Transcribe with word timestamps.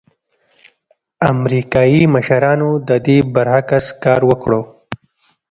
امریکايي 1.31 2.01
مشرانو 2.15 2.69
د 2.87 2.89
دې 3.05 3.17
برعکس 3.33 3.85
کار 4.03 4.21
وکړ. 4.29 4.51